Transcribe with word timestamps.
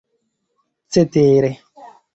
cetere 0.91 1.51